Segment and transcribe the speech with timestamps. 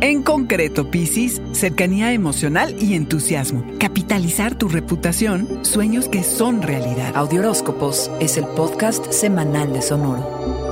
[0.00, 3.64] En concreto, Piscis, cercanía emocional y entusiasmo.
[3.78, 7.16] Capitalizar tu reputación, sueños que son realidad.
[7.16, 10.65] Audioróscopos es el podcast semanal de Sonoro.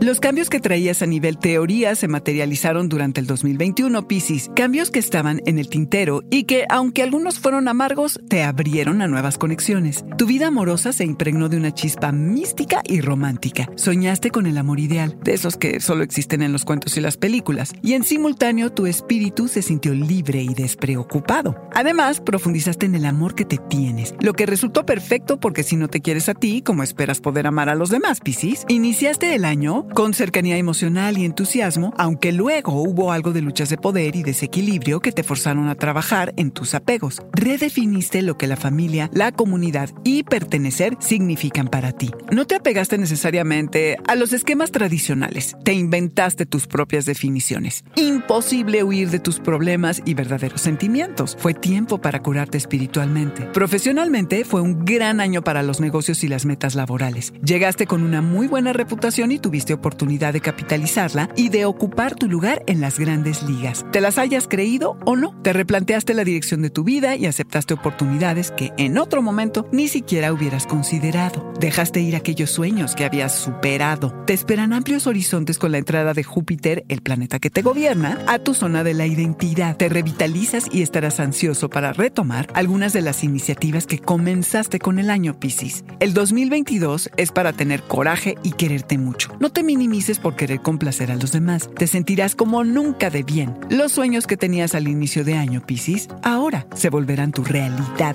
[0.00, 4.48] Los cambios que traías a nivel teoría se materializaron durante el 2021, Piscis.
[4.54, 9.08] Cambios que estaban en el tintero y que, aunque algunos fueron amargos, te abrieron a
[9.08, 10.04] nuevas conexiones.
[10.16, 13.68] Tu vida amorosa se impregnó de una chispa mística y romántica.
[13.74, 17.16] Soñaste con el amor ideal, de esos que solo existen en los cuentos y las
[17.16, 17.72] películas.
[17.82, 21.56] Y en simultáneo, tu espíritu se sintió libre y despreocupado.
[21.74, 25.88] Además, profundizaste en el amor que te tienes, lo que resultó perfecto porque si no
[25.88, 28.64] te quieres a ti, ¿cómo esperas poder amar a los demás, Piscis?
[28.68, 33.78] Iniciaste el año con cercanía emocional y entusiasmo, aunque luego hubo algo de luchas de
[33.78, 37.22] poder y desequilibrio que te forzaron a trabajar en tus apegos.
[37.32, 42.10] Redefiniste lo que la familia, la comunidad y pertenecer significan para ti.
[42.30, 47.84] No te apegaste necesariamente a los esquemas tradicionales, te inventaste tus propias definiciones.
[47.96, 51.36] Imposible huir de tus problemas y verdaderos sentimientos.
[51.38, 53.44] Fue tiempo para curarte espiritualmente.
[53.46, 57.32] Profesionalmente fue un gran año para los negocios y las metas laborales.
[57.42, 62.28] Llegaste con una muy buena reputación y tuviste oportunidad de capitalizarla y de ocupar tu
[62.28, 63.86] lugar en las grandes ligas.
[63.92, 67.74] Te las hayas creído o no, te replanteaste la dirección de tu vida y aceptaste
[67.74, 71.47] oportunidades que en otro momento ni siquiera hubieras considerado.
[71.60, 74.14] Dejaste ir aquellos sueños que habías superado.
[74.26, 78.38] Te esperan amplios horizontes con la entrada de Júpiter, el planeta que te gobierna, a
[78.38, 79.76] tu zona de la identidad.
[79.76, 85.10] Te revitalizas y estarás ansioso para retomar algunas de las iniciativas que comenzaste con el
[85.10, 85.84] año Pisces.
[85.98, 89.36] El 2022 es para tener coraje y quererte mucho.
[89.40, 91.68] No te minimices por querer complacer a los demás.
[91.74, 93.58] Te sentirás como nunca de bien.
[93.68, 98.14] Los sueños que tenías al inicio de año, Piscis, ahora se volverán tu realidad.